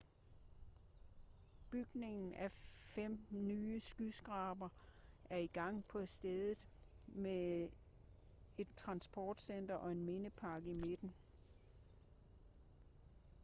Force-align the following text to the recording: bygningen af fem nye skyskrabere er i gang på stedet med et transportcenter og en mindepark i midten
bygningen 1.71 2.33
af 2.33 2.51
fem 2.95 3.17
nye 3.31 3.79
skyskrabere 3.79 4.69
er 5.29 5.37
i 5.37 5.47
gang 5.47 5.83
på 5.89 6.05
stedet 6.05 6.57
med 7.07 7.69
et 8.57 8.67
transportcenter 8.77 9.75
og 9.75 9.91
en 9.91 10.03
mindepark 10.05 10.63
i 10.65 10.73
midten 10.73 11.13